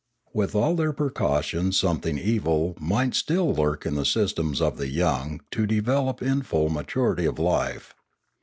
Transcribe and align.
With 0.33 0.55
all 0.55 0.75
their 0.75 0.93
precautions 0.93 1.77
something 1.77 2.17
evil 2.17 2.75
might 2.79 3.13
still 3.13 3.53
lurk 3.53 3.85
in 3.85 3.93
the 3.93 4.03
systems 4.03 4.59
of 4.59 4.77
the 4.77 4.89
young 4.89 5.41
to 5.51 5.67
be 5.67 5.75
de 5.75 5.81
veloped 5.91 6.23
in 6.23 6.41
full 6.41 6.69
maturity 6.69 7.25
of 7.25 7.37
life. 7.37 7.93